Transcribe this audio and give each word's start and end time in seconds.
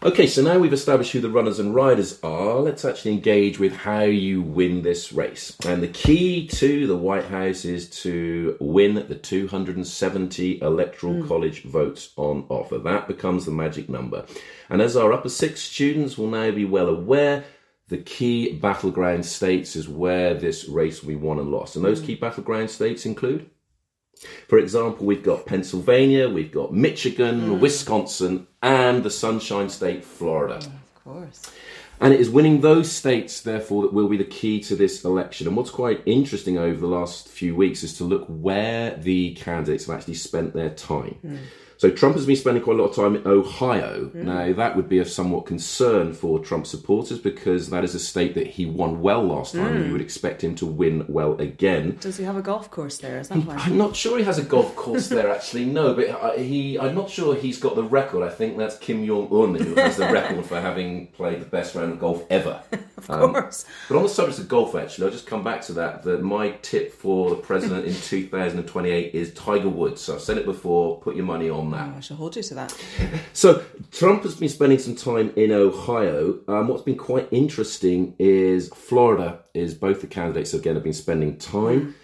Okay, 0.00 0.28
so 0.28 0.42
now 0.42 0.58
we've 0.60 0.72
established 0.72 1.12
who 1.12 1.20
the 1.20 1.28
runners 1.28 1.58
and 1.58 1.74
riders 1.74 2.20
are, 2.22 2.60
let's 2.60 2.84
actually 2.84 3.12
engage 3.14 3.58
with 3.58 3.74
how 3.74 4.02
you 4.02 4.40
win 4.40 4.82
this 4.82 5.12
race. 5.12 5.56
And 5.66 5.82
the 5.82 5.88
key 5.88 6.46
to 6.48 6.86
the 6.86 6.96
White 6.96 7.24
House 7.24 7.64
is 7.64 7.90
to 8.02 8.56
win 8.60 8.94
the 8.94 9.16
270 9.16 10.62
Electoral 10.62 11.14
mm. 11.14 11.26
College 11.26 11.64
votes 11.64 12.12
on 12.16 12.46
offer. 12.48 12.78
That 12.78 13.08
becomes 13.08 13.44
the 13.44 13.50
magic 13.50 13.88
number. 13.88 14.24
And 14.70 14.80
as 14.80 14.96
our 14.96 15.12
upper 15.12 15.28
six 15.28 15.62
students 15.62 16.16
will 16.16 16.28
now 16.28 16.52
be 16.52 16.64
well 16.64 16.88
aware, 16.88 17.44
the 17.88 17.98
key 17.98 18.52
battleground 18.52 19.26
states 19.26 19.74
is 19.74 19.88
where 19.88 20.32
this 20.32 20.68
race 20.68 21.02
will 21.02 21.08
be 21.08 21.16
won 21.16 21.40
and 21.40 21.50
lost. 21.50 21.74
And 21.74 21.84
those 21.84 22.00
mm. 22.00 22.06
key 22.06 22.14
battleground 22.14 22.70
states 22.70 23.04
include 23.04 23.50
for 24.48 24.58
example, 24.58 25.06
we've 25.06 25.22
got 25.22 25.46
Pennsylvania, 25.46 26.28
we've 26.28 26.52
got 26.52 26.72
Michigan, 26.72 27.40
mm. 27.40 27.60
Wisconsin, 27.60 28.46
and 28.62 29.02
the 29.02 29.10
Sunshine 29.10 29.68
State, 29.68 30.04
Florida. 30.04 30.56
of 30.56 31.04
course. 31.04 31.50
And 32.00 32.14
it 32.14 32.20
is 32.20 32.30
winning 32.30 32.60
those 32.60 32.90
states, 32.90 33.40
therefore, 33.40 33.82
that 33.82 33.92
will 33.92 34.08
be 34.08 34.16
the 34.16 34.24
key 34.24 34.60
to 34.60 34.76
this 34.76 35.04
election. 35.04 35.48
And 35.48 35.56
what's 35.56 35.70
quite 35.70 36.00
interesting 36.06 36.56
over 36.56 36.78
the 36.78 36.86
last 36.86 37.28
few 37.28 37.56
weeks 37.56 37.82
is 37.82 37.96
to 37.98 38.04
look 38.04 38.24
where 38.28 38.94
the 38.94 39.34
candidates 39.34 39.86
have 39.86 39.96
actually 39.96 40.14
spent 40.14 40.54
their 40.54 40.70
time. 40.70 41.16
Mm. 41.24 41.38
So 41.78 41.90
Trump 41.90 42.16
has 42.16 42.26
been 42.26 42.34
spending 42.34 42.62
quite 42.62 42.76
a 42.76 42.82
lot 42.82 42.90
of 42.90 42.96
time 42.96 43.14
in 43.14 43.26
Ohio. 43.26 44.06
Mm. 44.06 44.14
Now 44.14 44.52
that 44.52 44.74
would 44.74 44.88
be 44.88 44.98
a 44.98 45.04
somewhat 45.04 45.46
concern 45.46 46.12
for 46.12 46.40
Trump 46.40 46.66
supporters 46.66 47.20
because 47.20 47.70
that 47.70 47.84
is 47.84 47.94
a 47.94 48.00
state 48.00 48.34
that 48.34 48.48
he 48.48 48.66
won 48.66 49.00
well 49.00 49.22
last 49.22 49.54
time. 49.54 49.76
Mm. 49.76 49.86
You 49.86 49.92
would 49.92 50.00
expect 50.00 50.42
him 50.42 50.56
to 50.56 50.66
win 50.66 51.04
well 51.08 51.40
again. 51.40 51.96
Does 52.00 52.16
he 52.16 52.24
have 52.24 52.36
a 52.36 52.42
golf 52.42 52.68
course 52.68 52.98
there? 52.98 53.20
Is 53.20 53.28
that 53.28 53.38
why? 53.38 53.54
I'm 53.54 53.78
not 53.78 53.94
sure 53.94 54.18
he 54.18 54.24
has 54.24 54.38
a 54.38 54.42
golf 54.42 54.74
course 54.74 55.08
there 55.08 55.30
actually. 55.34 55.66
No, 55.66 55.94
but 55.94 56.08
uh, 56.08 56.32
he. 56.32 56.76
I'm 56.78 56.96
not 56.96 57.10
sure 57.10 57.36
he's 57.36 57.60
got 57.60 57.76
the 57.76 57.84
record. 57.84 58.24
I 58.24 58.30
think 58.30 58.58
that's 58.58 58.76
Kim 58.78 59.06
Jong 59.06 59.28
Un 59.30 59.54
who 59.54 59.76
has 59.76 59.96
the 59.96 60.12
record 60.12 60.44
for 60.46 60.60
having 60.60 61.06
played 61.08 61.40
the 61.40 61.46
best 61.46 61.76
round 61.76 61.92
of 61.92 62.00
golf 62.00 62.24
ever. 62.28 62.60
Of 62.98 63.10
um, 63.10 63.32
course. 63.32 63.64
But 63.88 63.96
on 63.96 64.02
the 64.02 64.08
subject 64.08 64.38
of 64.38 64.48
golf, 64.48 64.74
actually, 64.74 65.06
I'll 65.06 65.12
just 65.12 65.26
come 65.26 65.44
back 65.44 65.62
to 65.62 65.72
that. 65.74 66.02
That 66.02 66.22
my 66.22 66.50
tip 66.62 66.92
for 66.92 67.30
the 67.30 67.36
president 67.36 67.86
in 67.86 67.94
2028 68.02 69.14
is 69.14 69.32
Tiger 69.34 69.68
Woods. 69.68 70.02
So 70.02 70.14
I've 70.14 70.20
said 70.20 70.38
it 70.38 70.44
before. 70.44 71.00
Put 71.00 71.16
your 71.16 71.24
money 71.24 71.48
on 71.50 71.70
that. 71.70 71.88
Oh, 71.88 71.96
I 71.96 72.00
shall 72.00 72.16
hold 72.16 72.36
you 72.36 72.42
to 72.42 72.54
that. 72.54 72.74
So 73.32 73.64
Trump 73.92 74.24
has 74.24 74.34
been 74.34 74.48
spending 74.48 74.78
some 74.78 74.96
time 74.96 75.32
in 75.36 75.52
Ohio. 75.52 76.40
Um, 76.48 76.68
what's 76.68 76.82
been 76.82 76.96
quite 76.96 77.28
interesting 77.30 78.14
is 78.18 78.68
Florida 78.70 79.40
is 79.54 79.74
both 79.74 80.00
the 80.00 80.06
candidates 80.06 80.54
again 80.54 80.74
have 80.74 80.82
been 80.82 80.92
spending 80.92 81.36
time. 81.36 81.94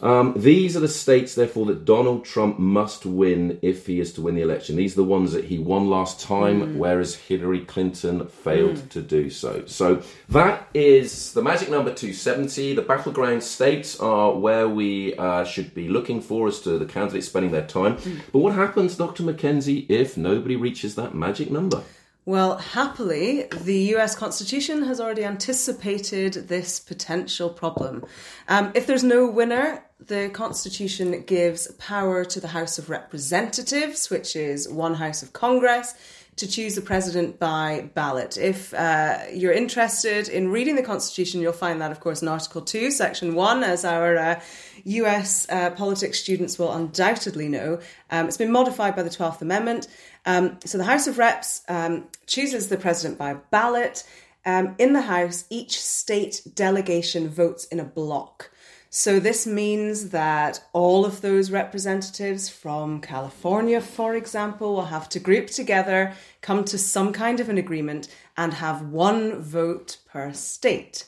Um, 0.00 0.32
these 0.36 0.76
are 0.76 0.80
the 0.80 0.88
states, 0.88 1.34
therefore, 1.34 1.66
that 1.66 1.84
Donald 1.84 2.24
Trump 2.24 2.58
must 2.58 3.04
win 3.04 3.58
if 3.62 3.86
he 3.86 3.98
is 3.98 4.12
to 4.12 4.22
win 4.22 4.36
the 4.36 4.42
election. 4.42 4.76
These 4.76 4.92
are 4.92 5.02
the 5.02 5.04
ones 5.04 5.32
that 5.32 5.46
he 5.46 5.58
won 5.58 5.90
last 5.90 6.20
time, 6.20 6.60
mm. 6.60 6.76
whereas 6.76 7.16
Hillary 7.16 7.64
Clinton 7.64 8.26
failed 8.28 8.76
mm. 8.76 8.88
to 8.90 9.02
do 9.02 9.28
so. 9.28 9.64
So 9.66 10.02
that 10.28 10.68
is 10.72 11.32
the 11.32 11.42
magic 11.42 11.68
number 11.68 11.92
270. 11.92 12.74
The 12.74 12.82
battleground 12.82 13.42
states 13.42 13.98
are 13.98 14.32
where 14.34 14.68
we 14.68 15.16
uh, 15.16 15.44
should 15.44 15.74
be 15.74 15.88
looking 15.88 16.20
for 16.20 16.46
as 16.46 16.60
to 16.60 16.78
the 16.78 16.86
candidates 16.86 17.26
spending 17.26 17.50
their 17.50 17.66
time. 17.66 17.96
Mm. 17.96 18.20
But 18.32 18.38
what 18.38 18.54
happens, 18.54 18.96
Dr. 18.96 19.24
McKenzie, 19.24 19.86
if 19.90 20.16
nobody 20.16 20.54
reaches 20.54 20.94
that 20.94 21.14
magic 21.14 21.50
number? 21.50 21.82
Well, 22.24 22.58
happily, 22.58 23.48
the 23.62 23.96
US 23.96 24.14
Constitution 24.14 24.82
has 24.82 25.00
already 25.00 25.24
anticipated 25.24 26.34
this 26.48 26.78
potential 26.78 27.48
problem. 27.48 28.04
Um, 28.48 28.70
if 28.74 28.86
there's 28.86 29.02
no 29.02 29.30
winner, 29.30 29.82
the 30.00 30.30
Constitution 30.30 31.22
gives 31.22 31.70
power 31.72 32.24
to 32.24 32.40
the 32.40 32.48
House 32.48 32.78
of 32.78 32.88
Representatives, 32.88 34.10
which 34.10 34.36
is 34.36 34.68
one 34.68 34.94
House 34.94 35.22
of 35.22 35.32
Congress, 35.32 35.94
to 36.36 36.46
choose 36.46 36.76
the 36.76 36.80
president 36.80 37.40
by 37.40 37.90
ballot. 37.94 38.36
If 38.36 38.72
uh, 38.72 39.18
you're 39.32 39.52
interested 39.52 40.28
in 40.28 40.50
reading 40.50 40.76
the 40.76 40.84
Constitution, 40.84 41.40
you'll 41.40 41.52
find 41.52 41.80
that, 41.82 41.90
of 41.90 41.98
course, 41.98 42.22
in 42.22 42.28
Article 42.28 42.62
2, 42.62 42.92
Section 42.92 43.34
1, 43.34 43.64
as 43.64 43.84
our 43.84 44.16
uh, 44.16 44.40
US 44.84 45.48
uh, 45.50 45.70
politics 45.70 46.20
students 46.20 46.58
will 46.58 46.72
undoubtedly 46.72 47.48
know. 47.48 47.80
Um, 48.10 48.28
it's 48.28 48.36
been 48.36 48.52
modified 48.52 48.94
by 48.94 49.02
the 49.02 49.10
12th 49.10 49.42
Amendment. 49.42 49.88
Um, 50.26 50.58
so 50.64 50.78
the 50.78 50.84
House 50.84 51.08
of 51.08 51.18
Reps 51.18 51.62
um, 51.68 52.06
chooses 52.26 52.68
the 52.68 52.76
president 52.76 53.18
by 53.18 53.34
ballot. 53.50 54.04
Um, 54.46 54.76
in 54.78 54.92
the 54.92 55.02
House, 55.02 55.44
each 55.50 55.80
state 55.80 56.42
delegation 56.54 57.28
votes 57.28 57.64
in 57.64 57.80
a 57.80 57.84
block. 57.84 58.52
So 58.90 59.20
this 59.20 59.46
means 59.46 60.10
that 60.10 60.64
all 60.72 61.04
of 61.04 61.20
those 61.20 61.50
representatives 61.50 62.48
from 62.48 63.00
California, 63.00 63.80
for 63.80 64.14
example, 64.14 64.74
will 64.74 64.86
have 64.86 65.08
to 65.10 65.20
group 65.20 65.48
together, 65.48 66.14
come 66.40 66.64
to 66.64 66.78
some 66.78 67.12
kind 67.12 67.38
of 67.40 67.50
an 67.50 67.58
agreement, 67.58 68.08
and 68.36 68.54
have 68.54 68.82
one 68.82 69.42
vote 69.42 69.98
per 70.06 70.32
state. 70.32 71.04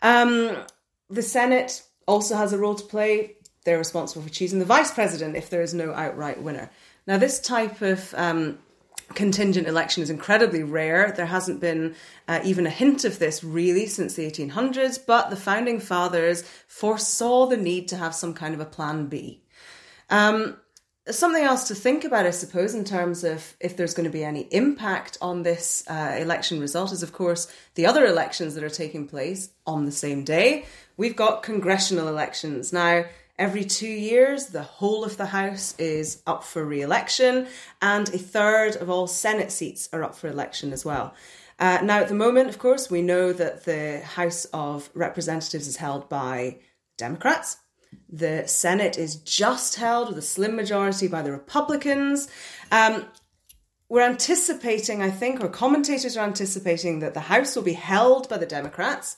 Um, 0.00 0.56
the 1.10 1.22
Senate 1.22 1.82
also 2.06 2.36
has 2.36 2.52
a 2.52 2.58
role 2.58 2.74
to 2.74 2.84
play. 2.84 3.36
They're 3.64 3.78
responsible 3.78 4.22
for 4.22 4.30
choosing 4.30 4.58
the 4.58 4.64
vice 4.64 4.92
president 4.92 5.36
if 5.36 5.50
there 5.50 5.62
is 5.62 5.74
no 5.74 5.92
outright 5.92 6.42
winner. 6.42 6.70
Now, 7.06 7.18
this 7.18 7.38
type 7.38 7.82
of 7.82 8.14
um, 8.16 8.58
contingent 9.14 9.66
election 9.66 10.02
is 10.02 10.10
incredibly 10.10 10.62
rare. 10.62 11.12
There 11.12 11.26
hasn't 11.26 11.60
been 11.60 11.94
uh, 12.26 12.40
even 12.44 12.66
a 12.66 12.70
hint 12.70 13.04
of 13.04 13.18
this 13.18 13.44
really 13.44 13.86
since 13.86 14.14
the 14.14 14.30
1800s, 14.30 14.98
but 15.06 15.30
the 15.30 15.36
founding 15.36 15.80
fathers 15.80 16.42
foresaw 16.66 17.46
the 17.46 17.56
need 17.56 17.88
to 17.88 17.96
have 17.96 18.14
some 18.14 18.34
kind 18.34 18.54
of 18.54 18.60
a 18.60 18.64
plan 18.64 19.06
B. 19.06 19.42
Um, 20.10 20.56
something 21.10 21.42
else 21.42 21.68
to 21.68 21.74
think 21.74 22.04
about, 22.04 22.26
I 22.26 22.30
suppose, 22.30 22.74
in 22.74 22.84
terms 22.84 23.24
of 23.24 23.56
if 23.60 23.76
there's 23.76 23.94
going 23.94 24.04
to 24.04 24.10
be 24.10 24.24
any 24.24 24.42
impact 24.50 25.18
on 25.20 25.42
this 25.42 25.84
uh, 25.88 26.16
election 26.18 26.60
result, 26.60 26.92
is 26.92 27.02
of 27.02 27.12
course 27.12 27.52
the 27.74 27.86
other 27.86 28.06
elections 28.06 28.54
that 28.54 28.64
are 28.64 28.70
taking 28.70 29.06
place 29.06 29.50
on 29.66 29.84
the 29.84 29.92
same 29.92 30.24
day. 30.24 30.64
We've 30.96 31.16
got 31.16 31.42
congressional 31.42 32.08
elections. 32.08 32.72
Now, 32.72 33.04
Every 33.36 33.64
two 33.64 33.88
years, 33.88 34.46
the 34.46 34.62
whole 34.62 35.04
of 35.04 35.16
the 35.16 35.26
House 35.26 35.74
is 35.76 36.22
up 36.24 36.44
for 36.44 36.64
re 36.64 36.82
election, 36.82 37.48
and 37.82 38.08
a 38.10 38.18
third 38.18 38.76
of 38.76 38.88
all 38.88 39.08
Senate 39.08 39.50
seats 39.50 39.88
are 39.92 40.04
up 40.04 40.14
for 40.14 40.28
election 40.28 40.72
as 40.72 40.84
well. 40.84 41.14
Uh, 41.58 41.78
now, 41.82 41.98
at 41.98 42.08
the 42.08 42.14
moment, 42.14 42.48
of 42.48 42.58
course, 42.58 42.90
we 42.90 43.02
know 43.02 43.32
that 43.32 43.64
the 43.64 44.00
House 44.00 44.44
of 44.46 44.88
Representatives 44.94 45.66
is 45.66 45.76
held 45.76 46.08
by 46.08 46.58
Democrats. 46.96 47.56
The 48.08 48.46
Senate 48.46 48.98
is 48.98 49.16
just 49.16 49.76
held 49.76 50.08
with 50.08 50.18
a 50.18 50.22
slim 50.22 50.54
majority 50.54 51.08
by 51.08 51.22
the 51.22 51.32
Republicans. 51.32 52.28
Um, 52.70 53.04
we're 53.88 54.02
anticipating, 54.02 55.02
I 55.02 55.10
think, 55.10 55.42
or 55.42 55.48
commentators 55.48 56.16
are 56.16 56.24
anticipating 56.24 57.00
that 57.00 57.14
the 57.14 57.20
House 57.20 57.56
will 57.56 57.64
be 57.64 57.74
held 57.74 58.28
by 58.28 58.38
the 58.38 58.46
Democrats 58.46 59.16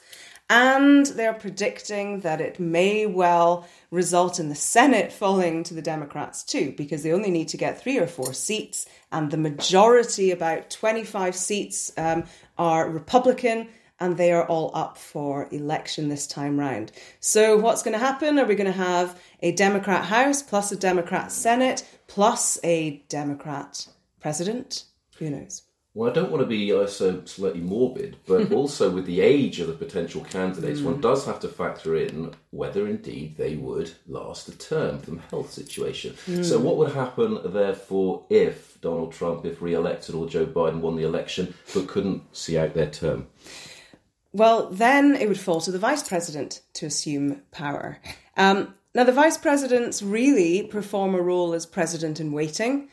and 0.49 1.07
they're 1.07 1.34
predicting 1.34 2.21
that 2.21 2.41
it 2.41 2.61
may 2.61 3.07
well 3.07 3.67
result 3.91 4.39
in 4.39 4.49
the 4.49 4.55
Senate 4.55 5.12
falling 5.12 5.65
to 5.65 5.75
the 5.75 5.83
Democrats 5.83 6.45
too, 6.45 6.73
because 6.77 7.03
they 7.03 7.12
only 7.12 7.31
need 7.31 7.49
to 7.49 7.57
get 7.57 7.81
three 7.81 7.99
or 7.99 8.07
four 8.07 8.33
seats, 8.33 8.87
and 9.11 9.31
the 9.31 9.37
majority, 9.37 10.31
about 10.31 10.71
25 10.71 11.35
seats, 11.35 11.93
um, 11.97 12.25
are 12.59 12.89
Republican. 12.89 13.69
And 13.99 14.19
they 14.19 14.31
are 14.31 14.47
all 14.47 14.73
up 14.75 14.99
for 14.99 15.49
election 15.51 16.11
this 16.11 16.27
time 16.27 16.61
round. 16.61 16.93
So, 17.21 17.56
what's 17.56 17.83
going 17.83 17.95
to 17.95 17.99
happen? 17.99 18.39
Are 18.39 18.45
we 18.45 18.55
going 18.55 18.71
to 18.71 18.79
have 18.79 19.19
a 19.41 19.53
Democrat 19.53 20.05
House 20.05 20.43
plus 20.43 20.71
a 20.71 20.77
Democrat 20.77 21.33
Senate 21.33 21.83
plus 22.06 22.59
a 22.62 23.03
Democrat 23.09 23.89
president? 24.21 24.85
Who 25.19 25.31
knows? 25.31 25.66
Well, 25.97 26.11
I 26.11 26.12
don't 26.12 26.31
want 26.31 26.43
to 26.43 26.47
be 26.47 26.75
also 26.75 27.25
slightly 27.25 27.62
morbid, 27.62 28.19
but 28.27 28.53
also 28.61 28.91
with 28.91 29.07
the 29.07 29.23
age 29.23 29.61
of 29.61 29.69
the 29.69 29.73
potential 29.73 30.23
candidates, 30.25 30.81
mm. 30.81 30.84
one 30.84 31.01
does 31.01 31.25
have 31.25 31.41
to 31.41 31.49
factor 31.49 31.97
in 31.97 32.34
whether 32.51 32.87
indeed 32.87 33.39
they 33.39 33.57
would 33.57 33.93
last 34.06 34.47
a 34.47 34.59
term 34.59 34.99
from 34.99 35.21
health 35.31 35.51
situation. 35.51 36.15
Mm. 36.27 36.45
So, 36.45 36.59
what 36.59 36.77
would 36.77 36.93
happen, 36.93 37.41
therefore, 37.47 38.27
if 38.29 38.79
Donald 38.83 39.12
Trump, 39.12 39.47
if 39.47 39.62
re-elected, 39.62 40.15
or 40.15 40.29
Joe 40.29 40.45
Biden 40.45 40.81
won 40.81 40.97
the 40.97 41.05
election 41.05 41.55
but 41.73 41.89
couldn't 41.89 42.37
see 42.37 42.59
out 42.59 42.75
their 42.75 42.91
term? 42.91 43.29
Well, 44.35 44.69
then 44.69 45.17
it 45.17 45.29
would 45.29 45.41
fall 45.41 45.62
to 45.62 45.73
the 45.73 45.79
vice 45.79 46.06
president 46.06 46.61
to 46.75 46.85
assume 46.85 47.41
power. 47.53 48.00
Um, 48.37 48.75
now, 48.94 49.05
the 49.05 49.12
vice 49.12 49.38
presidents 49.38 50.03
really 50.03 50.62
perform 50.62 51.15
a 51.15 51.23
role 51.23 51.55
as 51.55 51.65
president 51.65 52.20
in 52.20 52.32
waiting 52.32 52.91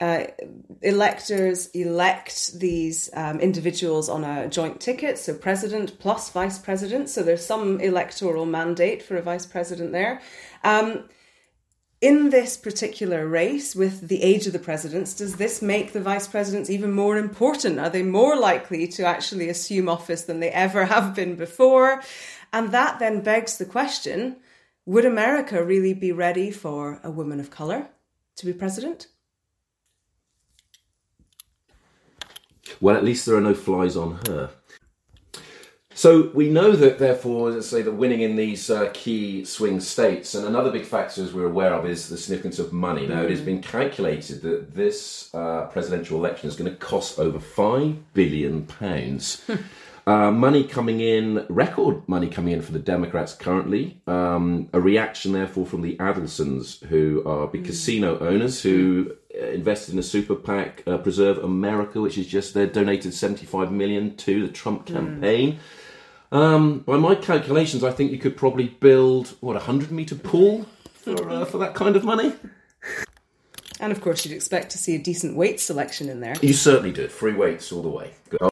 uh, 0.00 0.24
electors 0.82 1.68
elect 1.68 2.58
these 2.58 3.10
um, 3.14 3.38
individuals 3.40 4.08
on 4.08 4.24
a 4.24 4.48
joint 4.48 4.80
ticket, 4.80 5.18
so 5.18 5.34
president 5.34 5.98
plus 5.98 6.30
vice 6.30 6.58
president. 6.58 7.08
So 7.08 7.22
there's 7.22 7.46
some 7.46 7.80
electoral 7.80 8.44
mandate 8.44 9.02
for 9.02 9.16
a 9.16 9.22
vice 9.22 9.46
president 9.46 9.92
there. 9.92 10.20
Um, 10.64 11.08
in 12.00 12.30
this 12.30 12.56
particular 12.56 13.26
race, 13.26 13.74
with 13.74 14.08
the 14.08 14.22
age 14.22 14.46
of 14.46 14.52
the 14.52 14.58
presidents, 14.58 15.14
does 15.14 15.36
this 15.36 15.62
make 15.62 15.92
the 15.92 16.02
vice 16.02 16.26
presidents 16.26 16.68
even 16.68 16.92
more 16.92 17.16
important? 17.16 17.78
Are 17.78 17.88
they 17.88 18.02
more 18.02 18.36
likely 18.36 18.86
to 18.88 19.06
actually 19.06 19.48
assume 19.48 19.88
office 19.88 20.22
than 20.22 20.40
they 20.40 20.50
ever 20.50 20.84
have 20.94 21.14
been 21.14 21.36
before? 21.36 22.02
And 22.52 22.72
that 22.72 22.98
then 22.98 23.20
begs 23.20 23.58
the 23.58 23.64
question 23.64 24.36
would 24.86 25.06
America 25.06 25.64
really 25.64 25.94
be 25.94 26.12
ready 26.12 26.50
for 26.50 27.00
a 27.02 27.10
woman 27.10 27.40
of 27.40 27.50
colour 27.50 27.88
to 28.36 28.44
be 28.44 28.52
president? 28.52 29.06
Well, 32.80 32.96
at 32.96 33.04
least 33.04 33.26
there 33.26 33.36
are 33.36 33.40
no 33.40 33.54
flies 33.54 33.96
on 33.96 34.20
her. 34.26 34.50
So 35.96 36.30
we 36.34 36.50
know 36.50 36.72
that, 36.72 36.98
therefore, 36.98 37.52
let's 37.52 37.68
say 37.68 37.80
that 37.82 37.92
winning 37.92 38.20
in 38.20 38.34
these 38.34 38.68
uh, 38.68 38.90
key 38.92 39.44
swing 39.44 39.78
states, 39.78 40.34
and 40.34 40.44
another 40.44 40.72
big 40.72 40.84
factor, 40.84 41.22
as 41.22 41.32
we're 41.32 41.46
aware 41.46 41.72
of, 41.72 41.86
is 41.86 42.08
the 42.08 42.18
significance 42.18 42.58
of 42.58 42.72
money. 42.72 43.06
Now, 43.06 43.22
it 43.22 43.30
has 43.30 43.40
been 43.40 43.62
calculated 43.62 44.42
that 44.42 44.74
this 44.74 45.32
uh, 45.32 45.66
presidential 45.66 46.18
election 46.18 46.48
is 46.48 46.56
going 46.56 46.70
to 46.70 46.76
cost 46.76 47.20
over 47.20 47.38
five 47.38 48.12
billion 48.12 48.66
pounds. 48.66 49.42
Uh, 50.06 50.30
money 50.30 50.64
coming 50.64 51.00
in, 51.00 51.46
record 51.48 52.06
money 52.06 52.28
coming 52.28 52.52
in 52.52 52.60
for 52.60 52.72
the 52.72 52.78
Democrats 52.78 53.34
currently. 53.34 54.00
Um, 54.06 54.68
a 54.74 54.80
reaction, 54.80 55.32
therefore, 55.32 55.64
from 55.64 55.80
the 55.80 55.96
Adelsons, 55.96 56.84
who 56.86 57.22
are 57.24 57.46
big 57.46 57.64
casino 57.64 58.18
owners 58.18 58.60
who 58.62 59.16
uh, 59.34 59.46
invested 59.46 59.94
in 59.94 59.98
a 59.98 60.02
super 60.02 60.34
PAC, 60.34 60.82
uh, 60.86 60.98
Preserve 60.98 61.38
America, 61.38 62.02
which 62.02 62.18
is 62.18 62.26
just 62.26 62.52
they 62.52 62.66
donated 62.66 63.14
75 63.14 63.72
million 63.72 64.14
to 64.16 64.46
the 64.46 64.52
Trump 64.52 64.84
campaign. 64.84 65.58
Um, 66.30 66.80
by 66.80 66.96
my 66.96 67.14
calculations, 67.14 67.82
I 67.82 67.92
think 67.92 68.10
you 68.10 68.18
could 68.18 68.36
probably 68.36 68.68
build 68.68 69.36
what 69.40 69.56
a 69.56 69.60
hundred 69.60 69.90
meter 69.90 70.16
pool 70.16 70.66
for 70.92 71.30
uh, 71.30 71.44
for 71.44 71.58
that 71.58 71.74
kind 71.74 71.96
of 71.96 72.04
money. 72.04 72.34
And 73.80 73.92
of 73.92 74.00
course, 74.00 74.24
you'd 74.24 74.34
expect 74.34 74.70
to 74.72 74.78
see 74.78 74.94
a 74.94 74.98
decent 74.98 75.36
weight 75.36 75.60
selection 75.60 76.08
in 76.08 76.20
there. 76.20 76.34
You 76.42 76.52
certainly 76.52 76.92
did. 76.92 77.10
Free 77.10 77.34
weights 77.34 77.70
all 77.72 77.82
the 77.82 77.88
way. 77.88 78.12
Good. 78.30 78.40